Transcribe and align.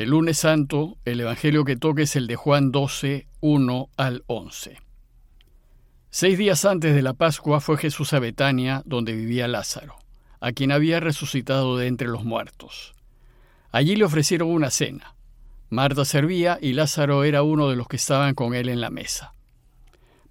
El 0.00 0.08
lunes 0.08 0.38
santo, 0.38 0.96
el 1.04 1.20
Evangelio 1.20 1.66
que 1.66 1.76
toca 1.76 2.00
es 2.00 2.16
el 2.16 2.26
de 2.26 2.34
Juan 2.34 2.72
12, 2.72 3.26
1 3.40 3.90
al 3.98 4.24
11. 4.28 4.78
Seis 6.08 6.38
días 6.38 6.64
antes 6.64 6.94
de 6.94 7.02
la 7.02 7.12
Pascua 7.12 7.60
fue 7.60 7.76
Jesús 7.76 8.14
a 8.14 8.18
Betania, 8.18 8.82
donde 8.86 9.12
vivía 9.12 9.46
Lázaro, 9.46 9.96
a 10.40 10.52
quien 10.52 10.72
había 10.72 11.00
resucitado 11.00 11.76
de 11.76 11.86
entre 11.86 12.08
los 12.08 12.24
muertos. 12.24 12.94
Allí 13.72 13.94
le 13.94 14.06
ofrecieron 14.06 14.48
una 14.48 14.70
cena. 14.70 15.16
Marta 15.68 16.06
servía 16.06 16.58
y 16.62 16.72
Lázaro 16.72 17.22
era 17.24 17.42
uno 17.42 17.68
de 17.68 17.76
los 17.76 17.86
que 17.86 17.96
estaban 17.96 18.34
con 18.34 18.54
él 18.54 18.70
en 18.70 18.80
la 18.80 18.88
mesa. 18.88 19.34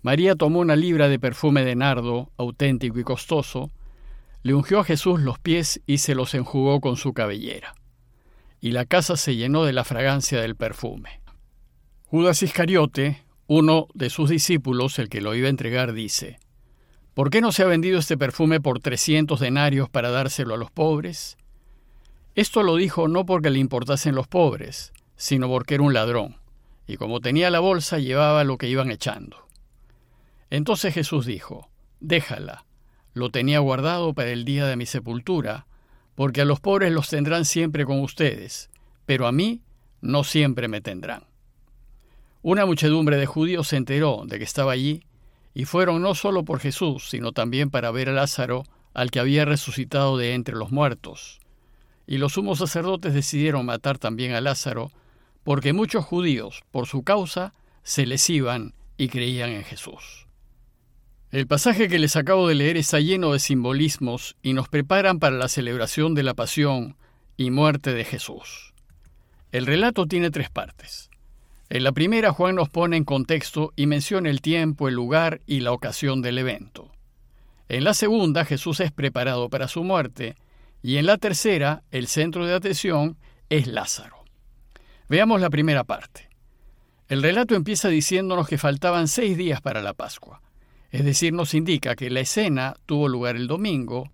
María 0.01 0.33
tomó 0.33 0.61
una 0.61 0.75
libra 0.75 1.09
de 1.09 1.19
perfume 1.19 1.63
de 1.63 1.75
nardo, 1.75 2.31
auténtico 2.37 2.97
y 2.97 3.03
costoso, 3.03 3.69
le 4.41 4.55
ungió 4.55 4.79
a 4.79 4.83
Jesús 4.83 5.19
los 5.19 5.37
pies 5.37 5.79
y 5.85 5.99
se 5.99 6.15
los 6.15 6.33
enjugó 6.33 6.81
con 6.81 6.97
su 6.97 7.13
cabellera. 7.13 7.75
Y 8.61 8.71
la 8.71 8.85
casa 8.85 9.15
se 9.15 9.35
llenó 9.35 9.63
de 9.63 9.73
la 9.73 9.83
fragancia 9.83 10.41
del 10.41 10.55
perfume. 10.55 11.21
Judas 12.05 12.43
Iscariote, 12.43 13.23
uno 13.47 13.87
de 13.93 14.09
sus 14.09 14.29
discípulos, 14.29 14.99
el 14.99 15.09
que 15.09 15.21
lo 15.21 15.35
iba 15.35 15.47
a 15.47 15.51
entregar, 15.51 15.93
dice, 15.93 16.39
¿Por 17.13 17.29
qué 17.29 17.41
no 17.41 17.51
se 17.51 17.63
ha 17.63 17.67
vendido 17.67 17.99
este 17.99 18.17
perfume 18.17 18.61
por 18.61 18.79
trescientos 18.79 19.39
denarios 19.39 19.89
para 19.89 20.09
dárselo 20.09 20.53
a 20.53 20.57
los 20.57 20.71
pobres? 20.71 21.37
Esto 22.35 22.63
lo 22.63 22.75
dijo 22.75 23.07
no 23.07 23.25
porque 23.25 23.49
le 23.49 23.59
importasen 23.59 24.15
los 24.15 24.27
pobres, 24.27 24.93
sino 25.15 25.49
porque 25.49 25.75
era 25.75 25.83
un 25.83 25.93
ladrón, 25.93 26.37
y 26.87 26.95
como 26.95 27.19
tenía 27.19 27.49
la 27.49 27.59
bolsa 27.59 27.99
llevaba 27.99 28.43
lo 28.43 28.57
que 28.57 28.69
iban 28.69 28.89
echando. 28.89 29.47
Entonces 30.49 30.93
Jesús 30.93 31.25
dijo, 31.25 31.69
Déjala, 31.99 32.65
lo 33.13 33.29
tenía 33.29 33.59
guardado 33.59 34.13
para 34.13 34.29
el 34.29 34.45
día 34.45 34.65
de 34.65 34.77
mi 34.77 34.85
sepultura, 34.85 35.67
porque 36.19 36.41
a 36.41 36.45
los 36.45 36.59
pobres 36.59 36.91
los 36.91 37.07
tendrán 37.07 37.45
siempre 37.45 37.85
con 37.85 38.01
ustedes, 38.01 38.69
pero 39.05 39.25
a 39.25 39.31
mí 39.31 39.61
no 40.01 40.25
siempre 40.25 40.67
me 40.67 40.81
tendrán. 40.81 41.23
Una 42.41 42.65
muchedumbre 42.65 43.15
de 43.15 43.25
judíos 43.25 43.69
se 43.69 43.77
enteró 43.77 44.23
de 44.25 44.37
que 44.37 44.43
estaba 44.43 44.73
allí 44.73 45.01
y 45.53 45.63
fueron 45.63 46.01
no 46.01 46.15
solo 46.15 46.43
por 46.43 46.59
Jesús, 46.59 47.09
sino 47.09 47.31
también 47.31 47.69
para 47.69 47.91
ver 47.91 48.09
a 48.09 48.11
Lázaro, 48.11 48.65
al 48.93 49.11
que 49.11 49.21
había 49.21 49.45
resucitado 49.45 50.17
de 50.17 50.33
entre 50.33 50.57
los 50.57 50.73
muertos. 50.73 51.39
Y 52.05 52.17
los 52.17 52.33
sumos 52.33 52.59
sacerdotes 52.59 53.13
decidieron 53.13 53.65
matar 53.65 53.97
también 53.97 54.33
a 54.33 54.41
Lázaro, 54.41 54.91
porque 55.45 55.71
muchos 55.71 56.03
judíos, 56.03 56.63
por 56.71 56.85
su 56.85 57.03
causa, 57.03 57.53
se 57.83 58.05
les 58.05 58.29
iban 58.29 58.73
y 58.97 59.07
creían 59.07 59.51
en 59.51 59.63
Jesús. 59.63 60.27
El 61.31 61.45
pasaje 61.45 61.87
que 61.89 61.99
les 61.99 62.15
acabo 62.15 62.47
de 62.47 62.55
leer 62.55 62.75
está 62.75 62.99
lleno 62.99 63.33
de 63.33 63.39
simbolismos 63.39 64.35
y 64.41 64.53
nos 64.53 64.67
preparan 64.67 65.19
para 65.19 65.37
la 65.37 65.47
celebración 65.47 66.15
de 66.15 66.23
la 66.23 66.33
pasión 66.33 66.97
y 67.37 67.51
muerte 67.51 67.93
de 67.93 68.03
Jesús. 68.03 68.73
El 69.51 69.67
relato 69.67 70.07
tiene 70.07 70.31
tres 70.31 70.49
partes. 70.49 71.11
En 71.69 71.83
la 71.83 71.91
primera, 71.91 72.31
Juan 72.31 72.55
nos 72.55 72.69
pone 72.69 72.97
en 72.97 73.03
contexto 73.03 73.73
y 73.75 73.85
menciona 73.85 74.31
el 74.31 74.41
tiempo, 74.41 74.87
el 74.87 74.95
lugar 74.95 75.41
y 75.45 75.59
la 75.59 75.71
ocasión 75.71 76.23
del 76.23 76.39
evento. 76.39 76.91
En 77.67 77.83
la 77.83 77.93
segunda, 77.93 78.43
Jesús 78.43 78.79
es 78.79 78.91
preparado 78.91 79.49
para 79.49 79.67
su 79.67 79.83
muerte. 79.83 80.35
Y 80.81 80.97
en 80.97 81.05
la 81.05 81.17
tercera, 81.17 81.83
el 81.91 82.07
centro 82.07 82.47
de 82.47 82.55
atención 82.55 83.17
es 83.49 83.67
Lázaro. 83.67 84.25
Veamos 85.07 85.41
la 85.41 85.51
primera 85.51 85.83
parte. 85.83 86.27
El 87.07 87.21
relato 87.21 87.53
empieza 87.53 87.87
diciéndonos 87.87 88.47
que 88.47 88.57
faltaban 88.57 89.07
seis 89.07 89.37
días 89.37 89.61
para 89.61 89.83
la 89.83 89.93
Pascua. 89.93 90.41
Es 90.91 91.05
decir, 91.05 91.33
nos 91.33 91.53
indica 91.53 91.95
que 91.95 92.09
la 92.09 92.21
escena 92.21 92.75
tuvo 92.85 93.07
lugar 93.07 93.35
el 93.35 93.47
domingo, 93.47 94.11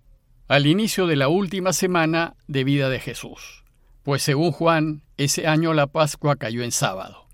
al 0.48 0.66
inicio 0.66 1.06
de 1.06 1.16
la 1.16 1.28
última 1.28 1.72
semana 1.72 2.34
de 2.46 2.64
vida 2.64 2.88
de 2.88 3.00
Jesús. 3.00 3.64
Pues 4.02 4.22
según 4.22 4.52
Juan, 4.52 5.02
ese 5.16 5.46
año 5.46 5.74
la 5.74 5.88
Pascua 5.88 6.36
cayó 6.36 6.62
en 6.62 6.70
sábado. 6.70 7.26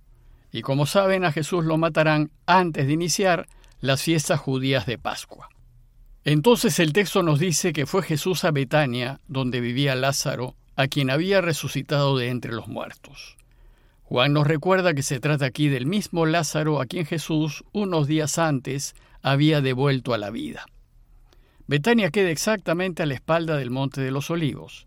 Y 0.51 0.63
como 0.63 0.87
saben, 0.87 1.25
a 1.25 1.33
Jesús 1.33 1.65
lo 1.65 1.77
matarán 1.77 2.31
antes 2.47 2.87
de 2.87 2.93
iniciar 2.93 3.47
las 3.81 4.03
fiestas 4.03 4.41
judías 4.41 4.87
de 4.87 4.97
Pascua. 4.97 5.49
Entonces 6.25 6.79
el 6.79 6.93
texto 6.93 7.23
nos 7.23 7.41
dice 7.41 7.73
que 7.73 7.85
fue 7.85 8.03
Jesús 8.03 8.45
a 8.45 8.53
Betania, 8.53 9.21
donde 9.27 9.61
vivía 9.61 9.97
Lázaro, 9.97 10.55
a 10.77 10.87
quien 10.87 11.11
había 11.11 11.41
resucitado 11.41 12.17
de 12.17 12.29
entre 12.29 12.53
los 12.53 12.69
muertos. 12.69 13.37
Juan 14.05 14.33
nos 14.33 14.47
recuerda 14.47 14.95
que 14.95 15.03
se 15.03 15.21
trata 15.21 15.47
aquí 15.47 15.69
del 15.69 15.87
mismo 15.87 16.27
Lázaro 16.27 16.81
a 16.81 16.87
quien 16.87 17.07
Jesús, 17.07 17.65
unos 17.73 18.07
días 18.07 18.39
antes, 18.39 18.95
había 19.23 19.61
devuelto 19.61 20.15
a 20.15 20.19
la 20.19 20.31
vida. 20.31 20.67
Betania 21.67 22.11
queda 22.11 22.31
exactamente 22.31 23.03
a 23.03 23.07
la 23.07 23.15
espalda 23.15 23.57
del 23.57 23.71
Monte 23.71 24.01
de 24.01 24.11
los 24.11 24.31
Olivos, 24.31 24.87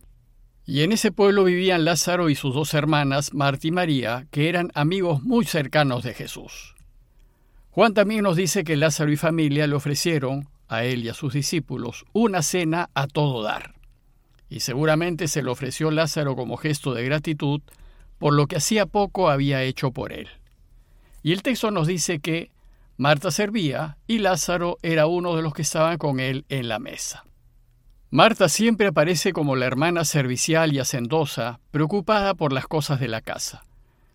y 0.66 0.81
en 0.81 0.91
ese 0.91 1.12
pueblo 1.12 1.44
vivían 1.44 1.85
Lázaro 1.85 2.29
y 2.29 2.35
sus 2.35 2.53
dos 2.53 2.74
hermanas, 2.74 3.34
Marta 3.34 3.68
y 3.68 3.72
María, 3.72 4.28
que 4.31 4.50
eran 4.50 4.72
amigos 4.74 5.22
muy 5.24 5.45
cercanos 5.45 6.03
de 6.03 6.13
Jesús. 6.13 6.75
Juan 7.69 7.94
también 7.94 8.24
nos 8.24 8.35
dice 8.35 8.63
que 8.63 8.75
Lázaro 8.75 9.12
y 9.12 9.18
familia 9.18 9.68
le 9.68 9.75
ofrecieron, 9.75 10.47
a 10.68 10.84
él 10.84 11.06
y 11.06 11.09
a 11.09 11.13
sus 11.13 11.34
discípulos, 11.34 12.06
una 12.13 12.41
cena 12.41 12.90
a 12.95 13.07
todo 13.07 13.44
dar. 13.44 13.75
Y 14.50 14.62
seguramente 14.62 15.28
se 15.28 15.44
le 15.44 15.51
ofreció 15.51 15.91
Lázaro 15.91 16.35
como 16.35 16.57
gesto 16.57 16.94
de 16.94 17.03
gratitud 17.03 17.62
por 18.18 18.34
lo 18.34 18.47
que 18.47 18.57
hacía 18.57 18.85
poco 18.85 19.29
había 19.29 19.63
hecho 19.63 19.91
por 19.91 20.13
él. 20.13 20.29
Y 21.22 21.31
el 21.31 21.41
texto 21.41 21.72
nos 21.72 21.88
dice 21.88 22.19
que 22.19 22.51
Marta 22.97 23.29
servía 23.29 23.97
y 24.07 24.19
Lázaro 24.19 24.78
era 24.81 25.06
uno 25.07 25.35
de 25.35 25.41
los 25.41 25.53
que 25.53 25.63
estaban 25.63 25.97
con 25.97 26.22
él 26.22 26.45
en 26.47 26.69
la 26.69 26.79
mesa. 26.79 27.25
Marta 28.09 28.47
siempre 28.47 28.88
aparece 28.88 29.33
como 29.33 29.57
la 29.57 29.66
hermana 29.66 30.06
servicial 30.06 30.72
y 30.73 30.79
hacendosa, 30.79 31.59
preocupada 31.72 32.35
por 32.35 32.53
las 32.53 32.67
cosas 32.67 33.01
de 33.01 33.09
la 33.09 33.19
casa, 33.19 33.66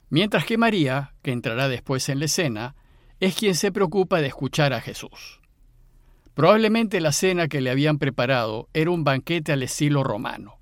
mientras 0.08 0.46
que 0.46 0.56
María, 0.56 1.12
que 1.20 1.32
entrará 1.32 1.68
después 1.68 2.08
en 2.08 2.20
la 2.20 2.24
escena, 2.24 2.74
es 3.18 3.36
quien 3.36 3.54
se 3.54 3.70
preocupa 3.70 4.22
de 4.22 4.28
escuchar 4.28 4.72
a 4.72 4.80
Jesús. 4.80 5.40
Probablemente 6.32 7.00
la 7.00 7.12
cena 7.12 7.48
que 7.48 7.60
le 7.60 7.68
habían 7.68 7.98
preparado 7.98 8.70
era 8.72 8.90
un 8.90 9.04
banquete 9.04 9.52
al 9.52 9.62
estilo 9.62 10.02
romano, 10.04 10.56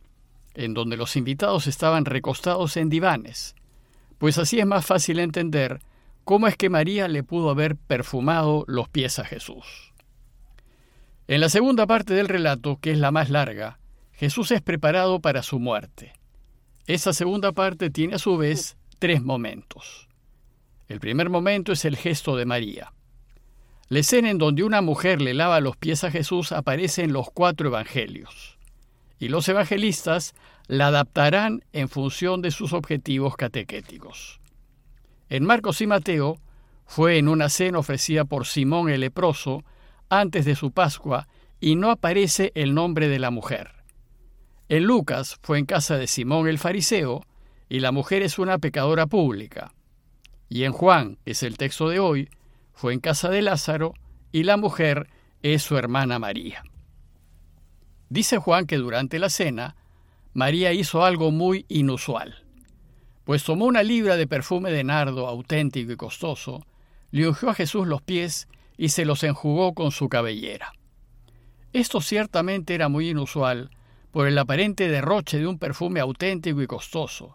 en 0.55 0.75
donde 0.75 0.97
los 0.97 1.15
invitados 1.15 1.69
estaban 1.69 2.05
recostados 2.05 2.77
en 2.77 2.89
divanes, 2.89 3.55
pues 4.19 4.39
así 4.39 4.59
es 4.59 4.67
más 4.67 4.85
fácil 4.85 5.21
entender 5.21 5.79
cómo 6.29 6.47
es 6.47 6.59
que 6.59 6.69
María 6.69 7.09
le 7.09 7.23
pudo 7.23 7.49
haber 7.49 7.75
perfumado 7.75 8.67
los 8.69 8.91
pies 8.91 9.19
a 9.19 9.25
Jesús. 9.25 9.95
En 11.27 11.41
la 11.41 11.49
segunda 11.49 11.87
parte 11.87 12.13
del 12.13 12.29
relato, 12.29 12.79
que 12.83 12.91
es 12.91 12.99
la 12.99 13.11
más 13.11 13.31
larga, 13.31 13.79
Jesús 14.13 14.51
es 14.51 14.61
preparado 14.61 15.21
para 15.21 15.43
su 15.43 15.59
muerte. 15.59 16.13
Esa 16.87 17.15
segunda 17.15 17.53
parte 17.53 17.89
tiene 17.89 18.17
a 18.17 18.19
su 18.19 18.37
vez 18.37 18.77
tres 18.99 19.23
momentos. 19.23 20.07
El 20.87 21.01
primer 21.01 21.31
momento 21.31 21.73
es 21.73 21.87
el 21.87 21.97
gesto 21.97 22.37
de 22.37 22.45
María. 22.45 22.93
La 23.89 24.01
escena 24.01 24.29
en 24.29 24.37
donde 24.37 24.65
una 24.65 24.83
mujer 24.83 25.23
le 25.23 25.33
lava 25.33 25.61
los 25.61 25.79
pies 25.79 26.05
a 26.05 26.11
Jesús 26.11 26.53
aparece 26.53 27.05
en 27.05 27.15
los 27.15 27.31
cuatro 27.31 27.69
evangelios, 27.69 28.59
y 29.19 29.29
los 29.29 29.49
evangelistas 29.49 30.35
la 30.67 30.89
adaptarán 30.89 31.65
en 31.73 31.89
función 31.89 32.43
de 32.43 32.51
sus 32.51 32.75
objetivos 32.75 33.35
catequéticos. 33.35 34.41
En 35.29 35.45
Marcos 35.45 35.81
y 35.81 35.87
Mateo 35.87 36.39
fue 36.87 37.19
en 37.19 37.29
una 37.29 37.49
cena 37.49 37.79
ofrecida 37.79 38.25
por 38.25 38.47
Simón 38.47 38.89
el 38.89 39.01
leproso 39.01 39.63
antes 40.09 40.45
de 40.45 40.57
su 40.57 40.73
Pascua 40.73 41.29
y 41.61 41.77
no 41.77 41.91
aparece 41.91 42.53
el 42.55 42.75
nombre 42.75 43.09
de 43.09 43.19
la 43.19 43.31
mujer. 43.31 43.73
En 44.69 44.85
Lucas 44.85 45.39
fue 45.43 45.59
en 45.59 45.67
casa 45.67 45.99
de 45.99 46.07
Simón 46.07 46.49
el 46.49 46.59
fariseo 46.59 47.25
y 47.69 47.81
la 47.81 47.93
mujer 47.93 48.23
es 48.23 48.39
una 48.39 48.59
pecadora 48.59 49.07
pública. 49.07 49.75
Y 50.49 50.65
en 50.65 50.73
Juan, 50.73 51.19
que 51.25 51.33
es 51.33 51.43
el 51.43 51.59
texto 51.59 51.89
de 51.89 52.01
hoy, 52.01 52.31
fue 52.73 52.95
en 52.95 53.01
casa 53.01 53.29
de 53.29 53.43
Lázaro 53.43 53.95
y 54.33 54.45
la 54.45 54.57
mujer 54.57 55.09
es 55.43 55.63
su 55.63 55.77
hermana 55.77 56.19
María. 56.19 56.63
Dice 58.09 58.39
Juan 58.39 58.67
que 58.67 58.77
durante 58.77 59.19
la 59.19 59.29
cena, 59.29 59.77
María 60.33 60.73
hizo 60.73 61.05
algo 61.05 61.31
muy 61.31 61.67
inusual, 61.69 62.45
pues 63.29 63.45
tomó 63.45 63.67
una 63.67 63.83
libra 63.83 64.17
de 64.17 64.27
perfume 64.27 64.71
de 64.71 64.85
nardo 64.85 65.29
auténtico 65.29 65.93
y 65.93 65.97
costoso, 65.97 66.65
le 67.11 67.29
ungió 67.29 67.51
a 67.51 67.55
Jesús 67.55 67.87
los 67.87 68.01
pies 68.01 68.49
y 68.79 68.89
se 68.89 69.05
los 69.05 69.23
enjugó 69.23 69.75
con 69.75 69.91
su 69.91 70.09
cabellera. 70.09 70.73
Esto 71.75 72.01
ciertamente 72.01 72.75
era 72.75 72.89
muy 72.89 73.11
inusual 73.11 73.69
por 74.13 74.29
el 74.29 74.39
aparente 74.39 74.89
derroche 74.89 75.37
de 75.37 75.47
un 75.47 75.59
perfume 75.59 76.01
auténtico 76.01 76.63
y 76.63 76.67
costoso, 76.67 77.35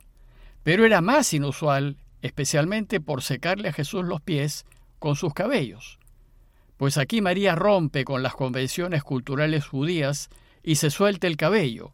pero 0.63 0.83
era 0.83 0.99
más 1.01 1.31
inusual 1.31 1.97
especialmente 2.23 2.99
por 2.99 3.21
secarle 3.21 3.69
a 3.69 3.73
Jesús 3.73 4.03
los 4.03 4.19
pies 4.19 4.65
con 4.97 5.15
sus 5.15 5.35
cabellos. 5.35 5.99
Pues 6.77 6.97
aquí 6.97 7.21
María 7.21 7.53
rompe 7.53 8.03
con 8.03 8.23
las 8.23 8.33
convenciones 8.33 9.03
culturales 9.03 9.67
judías 9.67 10.31
y 10.63 10.77
se 10.77 10.89
suelta 10.89 11.27
el 11.27 11.37
cabello, 11.37 11.91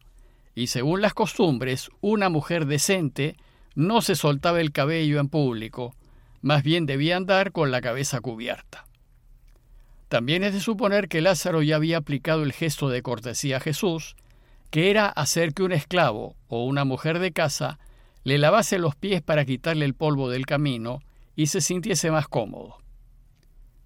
y 0.54 0.68
según 0.68 1.02
las 1.02 1.12
costumbres, 1.12 1.90
una 2.00 2.30
mujer 2.30 2.64
decente 2.64 3.36
no 3.74 4.00
se 4.02 4.14
soltaba 4.14 4.60
el 4.60 4.72
cabello 4.72 5.20
en 5.20 5.28
público, 5.28 5.94
más 6.42 6.62
bien 6.62 6.86
debía 6.86 7.16
andar 7.16 7.52
con 7.52 7.70
la 7.70 7.80
cabeza 7.80 8.20
cubierta. 8.20 8.84
También 10.08 10.42
es 10.42 10.52
de 10.52 10.60
suponer 10.60 11.08
que 11.08 11.20
Lázaro 11.20 11.62
ya 11.62 11.76
había 11.76 11.98
aplicado 11.98 12.42
el 12.42 12.52
gesto 12.52 12.88
de 12.88 13.02
cortesía 13.02 13.58
a 13.58 13.60
Jesús, 13.60 14.16
que 14.70 14.90
era 14.90 15.08
hacer 15.08 15.54
que 15.54 15.62
un 15.62 15.72
esclavo 15.72 16.34
o 16.48 16.64
una 16.64 16.84
mujer 16.84 17.18
de 17.18 17.32
casa 17.32 17.78
le 18.24 18.38
lavase 18.38 18.78
los 18.78 18.96
pies 18.96 19.22
para 19.22 19.44
quitarle 19.44 19.84
el 19.84 19.94
polvo 19.94 20.28
del 20.28 20.46
camino 20.46 21.00
y 21.36 21.46
se 21.46 21.60
sintiese 21.60 22.10
más 22.10 22.28
cómodo. 22.28 22.78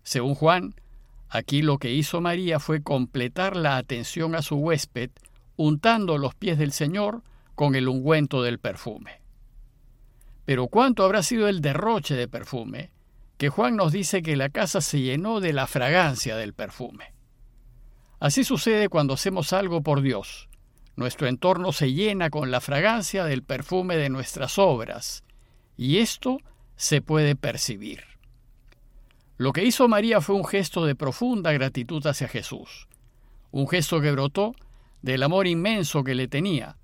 Según 0.02 0.34
Juan, 0.34 0.74
aquí 1.28 1.62
lo 1.62 1.78
que 1.78 1.92
hizo 1.92 2.20
María 2.20 2.58
fue 2.58 2.82
completar 2.82 3.56
la 3.56 3.76
atención 3.76 4.34
a 4.34 4.42
su 4.42 4.56
huésped, 4.56 5.10
untando 5.56 6.18
los 6.18 6.34
pies 6.34 6.58
del 6.58 6.72
Señor 6.72 7.22
con 7.54 7.74
el 7.74 7.88
ungüento 7.88 8.42
del 8.42 8.58
perfume. 8.58 9.23
Pero 10.44 10.68
cuánto 10.68 11.04
habrá 11.04 11.22
sido 11.22 11.48
el 11.48 11.60
derroche 11.60 12.14
de 12.14 12.28
perfume, 12.28 12.90
que 13.36 13.48
Juan 13.48 13.76
nos 13.76 13.92
dice 13.92 14.22
que 14.22 14.36
la 14.36 14.48
casa 14.48 14.80
se 14.80 15.00
llenó 15.00 15.40
de 15.40 15.52
la 15.52 15.66
fragancia 15.66 16.36
del 16.36 16.54
perfume. 16.54 17.14
Así 18.20 18.44
sucede 18.44 18.88
cuando 18.88 19.14
hacemos 19.14 19.52
algo 19.52 19.82
por 19.82 20.00
Dios. 20.00 20.48
Nuestro 20.96 21.26
entorno 21.26 21.72
se 21.72 21.92
llena 21.92 22.30
con 22.30 22.50
la 22.50 22.60
fragancia 22.60 23.24
del 23.24 23.42
perfume 23.42 23.96
de 23.96 24.08
nuestras 24.08 24.58
obras, 24.58 25.24
y 25.76 25.98
esto 25.98 26.38
se 26.76 27.02
puede 27.02 27.34
percibir. 27.34 28.04
Lo 29.36 29.52
que 29.52 29.64
hizo 29.64 29.88
María 29.88 30.20
fue 30.20 30.36
un 30.36 30.44
gesto 30.44 30.86
de 30.86 30.94
profunda 30.94 31.52
gratitud 31.52 32.06
hacia 32.06 32.28
Jesús, 32.28 32.86
un 33.50 33.68
gesto 33.68 34.00
que 34.00 34.12
brotó 34.12 34.54
del 35.02 35.22
amor 35.24 35.48
inmenso 35.48 36.04
que 36.04 36.14
le 36.14 36.28
tenía, 36.28 36.76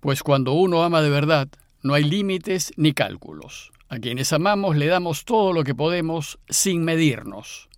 pues 0.00 0.22
cuando 0.22 0.52
uno 0.52 0.82
ama 0.82 1.00
de 1.00 1.10
verdad, 1.10 1.48
no 1.82 1.94
hay 1.94 2.04
límites 2.04 2.72
ni 2.76 2.92
cálculos. 2.92 3.72
A 3.88 3.98
quienes 3.98 4.32
amamos 4.32 4.76
le 4.76 4.86
damos 4.86 5.24
todo 5.24 5.52
lo 5.52 5.64
que 5.64 5.74
podemos 5.74 6.38
sin 6.48 6.84
medirnos. 6.84 7.68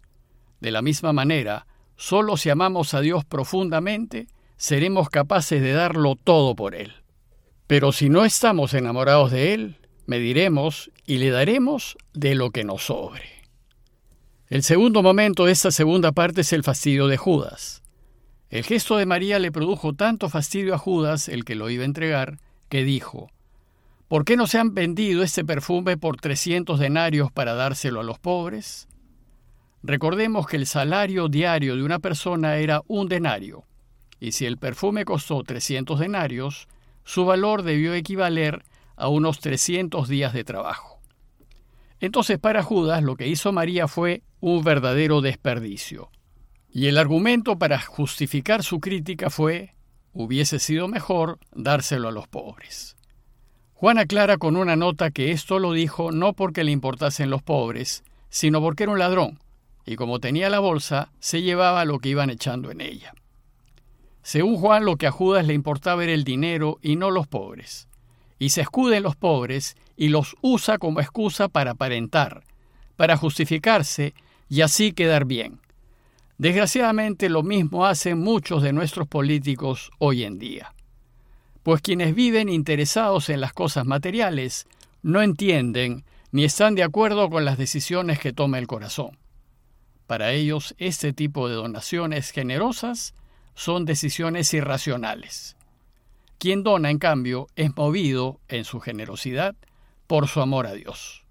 De 0.60 0.70
la 0.70 0.82
misma 0.82 1.12
manera, 1.12 1.66
solo 1.96 2.36
si 2.36 2.50
amamos 2.50 2.94
a 2.94 3.00
Dios 3.00 3.24
profundamente, 3.24 4.28
seremos 4.56 5.08
capaces 5.08 5.60
de 5.60 5.72
darlo 5.72 6.16
todo 6.16 6.54
por 6.54 6.74
Él. 6.74 6.92
Pero 7.66 7.92
si 7.92 8.08
no 8.08 8.24
estamos 8.24 8.74
enamorados 8.74 9.30
de 9.30 9.54
Él, 9.54 9.76
mediremos 10.06 10.90
y 11.06 11.18
le 11.18 11.30
daremos 11.30 11.96
de 12.12 12.34
lo 12.34 12.50
que 12.50 12.64
nos 12.64 12.84
sobre. 12.84 13.22
El 14.48 14.62
segundo 14.62 15.02
momento 15.02 15.46
de 15.46 15.52
esta 15.52 15.70
segunda 15.70 16.12
parte 16.12 16.42
es 16.42 16.52
el 16.52 16.62
fastidio 16.62 17.08
de 17.08 17.16
Judas. 17.16 17.82
El 18.50 18.62
gesto 18.62 18.96
de 18.96 19.06
María 19.06 19.38
le 19.38 19.50
produjo 19.50 19.94
tanto 19.94 20.28
fastidio 20.28 20.74
a 20.74 20.78
Judas, 20.78 21.28
el 21.28 21.44
que 21.44 21.56
lo 21.56 21.70
iba 21.70 21.82
a 21.82 21.86
entregar, 21.86 22.38
que 22.68 22.84
dijo, 22.84 23.30
¿Por 24.08 24.24
qué 24.24 24.36
no 24.36 24.46
se 24.46 24.58
han 24.58 24.74
vendido 24.74 25.22
este 25.22 25.44
perfume 25.44 25.96
por 25.96 26.18
300 26.18 26.78
denarios 26.78 27.32
para 27.32 27.54
dárselo 27.54 28.00
a 28.00 28.04
los 28.04 28.18
pobres? 28.18 28.86
Recordemos 29.82 30.46
que 30.46 30.56
el 30.56 30.66
salario 30.66 31.28
diario 31.28 31.74
de 31.76 31.82
una 31.82 31.98
persona 31.98 32.56
era 32.56 32.82
un 32.86 33.08
denario, 33.08 33.64
y 34.20 34.32
si 34.32 34.44
el 34.44 34.58
perfume 34.58 35.04
costó 35.04 35.42
300 35.42 35.98
denarios, 35.98 36.68
su 37.04 37.24
valor 37.24 37.62
debió 37.62 37.94
equivaler 37.94 38.62
a 38.96 39.08
unos 39.08 39.40
300 39.40 40.06
días 40.08 40.32
de 40.34 40.44
trabajo. 40.44 41.00
Entonces 41.98 42.38
para 42.38 42.62
Judas 42.62 43.02
lo 43.02 43.16
que 43.16 43.28
hizo 43.28 43.52
María 43.52 43.88
fue 43.88 44.22
un 44.40 44.62
verdadero 44.62 45.22
desperdicio. 45.22 46.10
Y 46.70 46.86
el 46.88 46.98
argumento 46.98 47.58
para 47.58 47.80
justificar 47.80 48.62
su 48.62 48.80
crítica 48.80 49.30
fue, 49.30 49.74
hubiese 50.12 50.58
sido 50.58 50.88
mejor 50.88 51.38
dárselo 51.52 52.08
a 52.08 52.12
los 52.12 52.28
pobres. 52.28 52.96
Juan 53.76 53.99
aclara 53.99 54.38
con 54.38 54.56
una 54.56 54.76
nota 54.76 55.11
que 55.11 55.32
esto 55.32 55.59
lo 55.59 55.73
dijo 55.73 56.12
no 56.12 56.32
porque 56.32 56.62
le 56.62 56.71
importasen 56.71 57.29
los 57.29 57.43
pobres, 57.43 58.05
sino 58.31 58.61
porque 58.61 58.85
era 58.85 58.93
un 58.93 59.00
ladrón, 59.00 59.41
y 59.85 59.97
como 59.97 60.21
tenía 60.21 60.49
la 60.49 60.61
bolsa, 60.61 61.11
se 61.19 61.43
llevaba 61.43 61.85
lo 61.85 61.99
que 61.99 62.11
iban 62.11 62.31
echando 62.31 62.71
en 62.71 62.81
ella. 62.81 63.15
Según 64.23 64.56
Juan, 64.56 64.85
lo 64.85 64.97
que 64.97 65.09
a 65.09 65.11
Judas 65.11 65.47
le 65.47 65.55
importaba 65.55 66.05
era 66.05 66.12
el 66.15 66.23
dinero 66.23 66.79
y 66.82 66.94
no 66.97 67.11
los 67.11 67.26
pobres. 67.26 67.88
Y 68.38 68.50
se 68.50 68.62
escude 68.62 68.99
en 68.99 69.03
los 69.03 69.17
pobres 69.17 69.76
y 69.97 70.09
los 70.09 70.37
usa 70.41 70.79
como 70.79 71.00
excusa 71.00 71.49
para 71.49 71.73
aparentar, 71.73 72.44
para 72.97 73.17
justificarse 73.17 74.15
y 74.49 74.62
así 74.62 74.93
quedar 74.93 75.25
bien. 75.25 75.61
Desgraciadamente 76.38 77.29
lo 77.29 77.43
mismo 77.43 77.87
hacen 77.87 78.21
muchos 78.21 78.62
de 78.62 78.73
nuestros 78.73 79.09
políticos 79.09 79.91
hoy 79.99 80.25
en 80.25 80.38
día 80.38 80.74
pues 81.64 81.81
quienes 81.81 82.14
viven 82.14 82.50
interesados 82.50 83.31
en 83.31 83.40
las 83.40 83.55
cosas 83.55 83.87
materiales 83.87 84.69
no 85.02 85.22
entienden 85.22 86.05
ni 86.31 86.44
están 86.44 86.75
de 86.75 86.82
acuerdo 86.82 87.31
con 87.31 87.46
las 87.46 87.56
decisiones 87.56 88.19
que 88.19 88.34
toma 88.34 88.58
el 88.58 88.66
corazón. 88.66 89.19
Para 90.06 90.32
ellos, 90.32 90.75
este 90.76 91.14
tipo 91.14 91.49
de 91.49 91.55
donaciones 91.55 92.32
generosas 92.32 93.14
son 93.55 93.87
decisiones 93.87 94.52
irracionales. 94.52 95.56
Quien 96.38 96.64
dona, 96.64 96.90
en 96.90 96.99
cambio, 96.99 97.46
es 97.56 97.75
movido 97.75 98.40
en 98.49 98.64
su 98.64 98.81
generosidad 98.81 99.55
por 100.06 100.28
su 100.28 100.43
amor 100.43 100.66
a 100.66 100.75
Dios. 100.75 101.25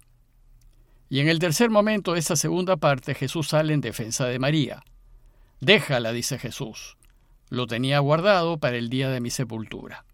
Y 1.08 1.20
en 1.20 1.28
el 1.28 1.38
tercer 1.38 1.70
momento 1.70 2.14
de 2.14 2.18
esta 2.18 2.34
segunda 2.34 2.76
parte, 2.76 3.14
Jesús 3.14 3.48
sale 3.48 3.72
en 3.72 3.80
defensa 3.80 4.26
de 4.26 4.40
María. 4.40 4.82
Déjala, 5.60 6.10
dice 6.10 6.40
Jesús. 6.40 6.96
Lo 7.50 7.68
tenía 7.68 8.00
guardado 8.00 8.56
para 8.58 8.78
el 8.78 8.88
día 8.88 9.10
de 9.10 9.20
mi 9.20 9.30
sepultura 9.30 10.04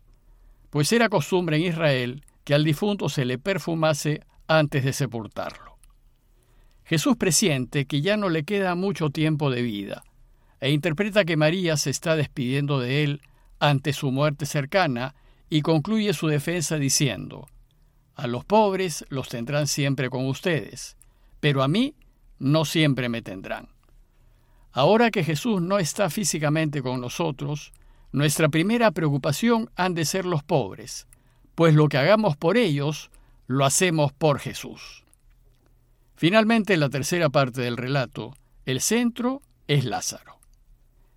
pues 0.71 0.93
era 0.93 1.09
costumbre 1.09 1.57
en 1.57 1.65
Israel 1.65 2.25
que 2.45 2.55
al 2.55 2.65
difunto 2.65 3.09
se 3.09 3.25
le 3.25 3.39
perfumase 3.39 4.23
antes 4.47 4.85
de 4.85 4.93
sepultarlo. 4.93 5.79
Jesús 6.85 7.17
presiente 7.17 7.87
que 7.87 8.01
ya 8.01 8.17
no 8.17 8.29
le 8.29 8.45
queda 8.45 8.75
mucho 8.75 9.11
tiempo 9.11 9.51
de 9.51 9.63
vida, 9.63 10.03
e 10.61 10.71
interpreta 10.71 11.25
que 11.25 11.37
María 11.37 11.77
se 11.77 11.91
está 11.91 12.17
despidiendo 12.17 12.81
de 12.81 13.05
él 13.05 13.23
ante 13.59 13.93
su 13.93 14.11
muerte 14.11 14.47
cercana 14.47 15.15
y 15.49 15.63
concluye 15.63 16.13
su 16.13 16.27
defensa 16.27 16.77
diciendo, 16.77 17.49
A 18.15 18.27
los 18.27 18.45
pobres 18.45 19.05
los 19.09 19.29
tendrán 19.29 19.67
siempre 19.67 20.11
con 20.11 20.27
ustedes, 20.27 20.97
pero 21.41 21.63
a 21.63 21.69
mí 21.69 21.95
no 22.39 22.65
siempre 22.65 23.09
me 23.09 23.23
tendrán. 23.23 23.69
Ahora 24.73 25.11
que 25.11 25.25
Jesús 25.25 25.61
no 25.61 25.79
está 25.79 26.11
físicamente 26.11 26.83
con 26.83 27.01
nosotros, 27.01 27.73
nuestra 28.13 28.49
primera 28.49 28.91
preocupación 28.91 29.71
han 29.77 29.95
de 29.95 30.05
ser 30.05 30.25
los 30.25 30.43
pobres, 30.43 31.07
pues 31.55 31.75
lo 31.75 31.89
que 31.89 31.99
hagamos 31.99 32.37
por 32.37 32.57
ellos, 32.57 33.11
lo 33.47 33.65
hacemos 33.65 34.13
por 34.13 34.39
Jesús. 34.39 35.05
Finalmente, 36.17 36.75
en 36.75 36.81
la 36.81 36.91
tercera 36.91 37.31
parte 37.31 37.61
del 37.63 37.77
relato, 37.77 38.37
el 38.67 38.81
centro 38.81 39.43
es 39.69 39.85
Lázaro. 39.85 40.39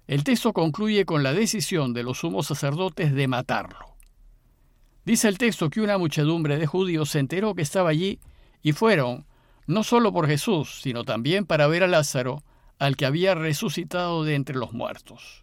El 0.07 0.23
texto 0.23 0.53
concluye 0.53 1.05
con 1.05 1.23
la 1.23 1.33
decisión 1.33 1.93
de 1.93 2.03
los 2.03 2.19
sumos 2.19 2.47
sacerdotes 2.47 3.13
de 3.13 3.27
matarlo. 3.27 3.95
Dice 5.05 5.27
el 5.27 5.37
texto 5.37 5.69
que 5.69 5.81
una 5.81 5.97
muchedumbre 5.97 6.57
de 6.57 6.67
judíos 6.67 7.09
se 7.09 7.19
enteró 7.19 7.55
que 7.55 7.61
estaba 7.61 7.89
allí 7.89 8.19
y 8.61 8.71
fueron, 8.71 9.25
no 9.67 9.83
solo 9.83 10.13
por 10.13 10.27
Jesús, 10.27 10.79
sino 10.81 11.03
también 11.03 11.45
para 11.45 11.67
ver 11.67 11.83
a 11.83 11.87
Lázaro, 11.87 12.43
al 12.79 12.95
que 12.95 13.05
había 13.05 13.35
resucitado 13.35 14.23
de 14.23 14.35
entre 14.35 14.55
los 14.55 14.73
muertos. 14.73 15.42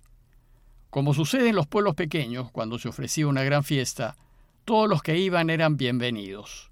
Como 0.90 1.14
sucede 1.14 1.50
en 1.50 1.54
los 1.54 1.68
pueblos 1.68 1.94
pequeños, 1.94 2.50
cuando 2.50 2.76
se 2.78 2.88
ofrecía 2.88 3.28
una 3.28 3.44
gran 3.44 3.62
fiesta, 3.62 4.16
todos 4.64 4.88
los 4.88 5.02
que 5.02 5.16
iban 5.16 5.48
eran 5.48 5.76
bienvenidos. 5.76 6.70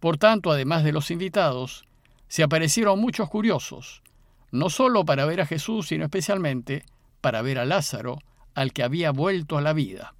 Por 0.00 0.18
tanto, 0.18 0.50
además 0.50 0.82
de 0.82 0.92
los 0.92 1.12
invitados, 1.12 1.84
se 2.26 2.42
aparecieron 2.42 2.98
muchos 2.98 3.30
curiosos, 3.30 4.02
no 4.50 4.70
solo 4.70 5.04
para 5.04 5.24
ver 5.24 5.40
a 5.40 5.46
Jesús, 5.46 5.86
sino 5.86 6.04
especialmente 6.04 6.84
para 7.20 7.42
ver 7.42 7.60
a 7.60 7.64
Lázaro, 7.64 8.18
al 8.54 8.72
que 8.72 8.82
había 8.82 9.12
vuelto 9.12 9.56
a 9.56 9.62
la 9.62 9.72
vida. 9.72 10.14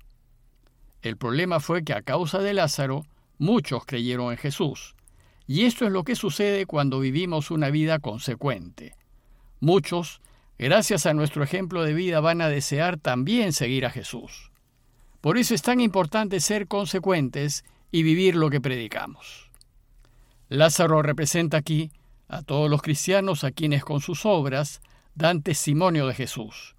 El 1.03 1.17
problema 1.17 1.59
fue 1.59 1.83
que 1.83 1.93
a 1.93 2.03
causa 2.03 2.39
de 2.39 2.55
Lázaro, 2.55 3.05
muchos 3.39 3.85
creyeron 3.85 4.31
en 4.31 4.39
Jesús, 4.39 4.95
y 5.49 5.65
esto 5.65 5.87
es 5.87 5.93
lo 5.93 6.05
que 6.05 6.15
sucede 6.15 6.67
cuando 6.67 7.01
vivimos 7.01 7.51
una 7.51 7.71
vida 7.71 7.99
consecuente. 7.99 8.95
Muchos 9.59 10.21
gracias 10.59 11.07
a 11.07 11.15
nuestro 11.15 11.43
ejemplo 11.43 11.83
de 11.83 11.95
vida, 11.95 12.21
van 12.21 12.41
a 12.41 12.49
desear 12.49 12.99
también 12.99 13.53
seguir 13.53 13.87
a 13.87 13.91
Jesús. 13.91 14.51
Por 15.21 15.39
eso 15.39 15.55
es 15.55 15.63
tan 15.63 15.81
importante 15.81 16.41
ser 16.41 16.69
consecuentes 16.69 17.65
y 17.91 18.03
vivir 18.03 18.37
lo 18.37 18.51
que 18.51 18.61
predicamos. 18.61 19.51
Lázaro 20.49 21.03
representa 21.03 21.57
aquí 21.57 21.91
a 22.29 22.43
todos 22.43 22.71
los 22.71 22.83
cristianos 22.83 23.45
a 23.45 23.51
quienes 23.51 23.85
con 23.85 24.01
sus 24.01 24.27
obras 24.27 24.81
dan 25.15 25.43
testimonio 25.43 26.07
de 26.07 26.15
Jesús. 26.15 26.75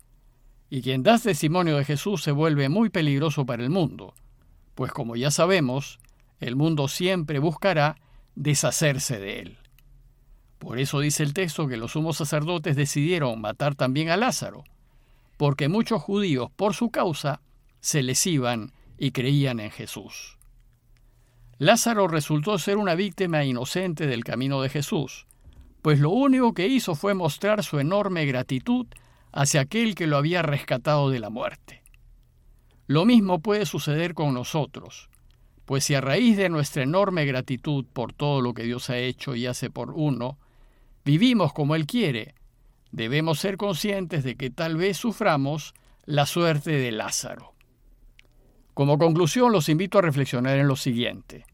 Y 0.69 0.81
quien 0.81 1.03
da 1.03 1.17
testimonio 1.17 1.77
de 1.77 1.85
Jesús 1.85 2.23
se 2.23 2.31
vuelve 2.31 2.69
muy 2.69 2.89
peligroso 2.89 3.45
para 3.45 3.63
el 3.63 3.69
mundo, 3.69 4.13
pues 4.75 4.91
como 4.91 5.15
ya 5.15 5.31
sabemos, 5.31 5.99
el 6.39 6.55
mundo 6.55 6.87
siempre 6.87 7.39
buscará 7.39 7.95
deshacerse 8.35 9.19
de 9.19 9.39
él. 9.39 9.57
Por 10.65 10.79
eso 10.79 10.99
dice 10.99 11.21
el 11.21 11.35
texto 11.35 11.67
que 11.67 11.77
los 11.77 11.91
sumos 11.91 12.17
sacerdotes 12.17 12.75
decidieron 12.75 13.39
matar 13.39 13.75
también 13.75 14.09
a 14.09 14.17
Lázaro, 14.17 14.63
porque 15.37 15.69
muchos 15.69 16.01
judíos 16.01 16.49
por 16.55 16.73
su 16.73 16.89
causa 16.89 17.39
se 17.81 18.01
les 18.01 18.25
iban 18.25 18.71
y 18.97 19.11
creían 19.11 19.59
en 19.59 19.69
Jesús. 19.69 20.39
Lázaro 21.59 22.07
resultó 22.07 22.57
ser 22.57 22.77
una 22.77 22.95
víctima 22.95 23.43
inocente 23.43 24.07
del 24.07 24.23
camino 24.23 24.59
de 24.63 24.69
Jesús, 24.69 25.27
pues 25.83 25.99
lo 25.99 26.09
único 26.09 26.55
que 26.55 26.65
hizo 26.65 26.95
fue 26.95 27.13
mostrar 27.13 27.63
su 27.63 27.77
enorme 27.77 28.25
gratitud 28.25 28.87
hacia 29.31 29.61
aquel 29.61 29.93
que 29.93 30.07
lo 30.07 30.17
había 30.17 30.41
rescatado 30.41 31.11
de 31.11 31.19
la 31.19 31.29
muerte. 31.29 31.83
Lo 32.87 33.05
mismo 33.05 33.37
puede 33.37 33.67
suceder 33.67 34.15
con 34.15 34.33
nosotros. 34.33 35.11
Pues 35.65 35.85
si 35.85 35.93
a 35.93 36.01
raíz 36.01 36.37
de 36.37 36.49
nuestra 36.49 36.81
enorme 36.81 37.23
gratitud 37.25 37.85
por 37.93 38.13
todo 38.13 38.41
lo 38.41 38.55
que 38.55 38.63
Dios 38.63 38.89
ha 38.89 38.97
hecho 38.97 39.35
y 39.35 39.45
hace 39.45 39.69
por 39.69 39.91
uno, 39.91 40.39
vivimos 41.05 41.53
como 41.53 41.75
Él 41.75 41.85
quiere, 41.85 42.35
debemos 42.91 43.39
ser 43.39 43.57
conscientes 43.57 44.23
de 44.23 44.35
que 44.35 44.49
tal 44.49 44.75
vez 44.75 44.97
suframos 44.97 45.73
la 46.05 46.25
suerte 46.25 46.71
de 46.71 46.91
Lázaro. 46.91 47.53
Como 48.73 48.97
conclusión, 48.97 49.51
los 49.51 49.69
invito 49.69 49.99
a 49.99 50.01
reflexionar 50.01 50.57
en 50.57 50.67
lo 50.67 50.75
siguiente. 50.75 51.45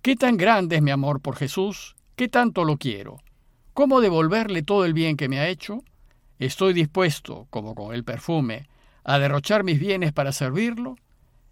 ¿Qué 0.00 0.16
tan 0.16 0.36
grande 0.36 0.76
es 0.76 0.82
mi 0.82 0.90
amor 0.90 1.20
por 1.20 1.36
Jesús? 1.36 1.96
¿Qué 2.14 2.28
tanto 2.28 2.64
lo 2.64 2.78
quiero? 2.78 3.18
¿Cómo 3.74 4.00
devolverle 4.00 4.62
todo 4.62 4.84
el 4.84 4.94
bien 4.94 5.16
que 5.16 5.28
me 5.28 5.38
ha 5.38 5.48
hecho? 5.48 5.82
¿Estoy 6.38 6.72
dispuesto, 6.72 7.46
como 7.50 7.74
con 7.74 7.94
el 7.94 8.04
perfume, 8.04 8.68
a 9.04 9.18
derrochar 9.18 9.64
mis 9.64 9.78
bienes 9.78 10.12
para 10.12 10.32
servirlo? 10.32 10.96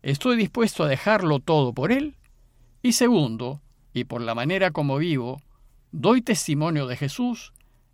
¿Estoy 0.03 0.37
dispuesto 0.37 0.85
a 0.85 0.89
dejarlo 0.89 1.41
todo 1.41 1.73
por 1.75 1.93
Él? 1.93 2.17
Y 2.83 2.93
segundo, 2.93 3.61
y 3.93 4.05
por 4.05 4.23
la 4.23 4.35
manera 4.35 4.71
como 4.71 4.99
vivo, 4.99 5.41
doy 5.95 6.23
testimonio 6.23 6.87
de 6.87 6.97
Jesús, 6.97 7.53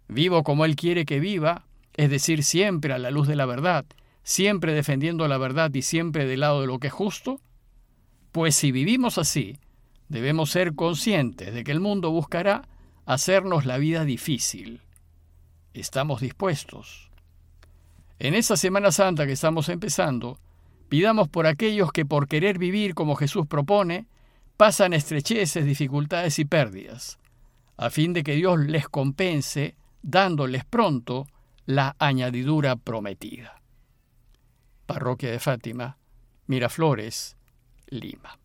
vivo 0.09 0.42
como 0.42 0.64
Él 0.64 0.76
quiere 0.76 1.04
que 1.04 1.21
viva, 1.21 1.66
es 1.95 2.11
decir, 2.11 2.42
siempre 2.42 2.92
a 2.92 2.99
la 2.99 3.11
luz 3.11 3.28
de 3.28 3.37
la 3.37 3.47
verdad, 3.47 3.85
siempre 4.23 4.73
defendiendo 4.73 5.28
la 5.28 5.38
verdad 5.38 5.73
y 5.75 5.83
siempre 5.83 6.26
del 6.26 6.40
lado 6.40 6.62
de 6.62 6.66
lo 6.66 6.78
que 6.78 6.88
es 6.88 6.92
justo? 6.92 7.40
Pues 8.33 8.54
si 8.54 8.73
vivimos 8.73 9.19
así, 9.19 9.59
debemos 10.09 10.50
ser 10.50 10.75
conscientes 10.75 11.52
de 11.52 11.64
que 11.64 11.73
el 11.73 11.80
mundo 11.80 12.11
buscará 12.11 12.69
hacernos 13.07 13.66
la 13.66 13.78
vida 13.78 14.04
difícil. 14.04 14.80
¿Estamos 15.75 16.21
dispuestos? 16.21 17.11
En 18.19 18.35
esa 18.35 18.57
Semana 18.57 18.92
Santa 18.92 19.26
que 19.26 19.33
estamos 19.33 19.69
empezando, 19.69 20.38
Pidamos 20.90 21.28
por 21.28 21.47
aquellos 21.47 21.92
que 21.92 22.04
por 22.04 22.26
querer 22.26 22.59
vivir 22.59 22.97
como 22.97 23.14
Jesús 23.14 23.47
propone, 23.47 24.07
pasan 24.57 24.92
estrecheces, 24.92 25.64
dificultades 25.64 26.40
y 26.40 26.45
pérdidas, 26.45 27.20
a 27.81 27.89
fin 27.89 28.13
de 28.13 28.23
que 28.23 28.35
Dios 28.35 28.59
les 28.59 28.87
compense 28.89 29.75
dándoles 30.03 30.67
pronto 30.67 31.27
la 31.65 31.97
añadidura 31.99 32.77
prometida. 32.77 33.63
Parroquia 34.85 35.31
de 35.31 35.39
Fátima, 35.39 35.97
Miraflores, 36.47 37.39
Lima. 37.87 38.39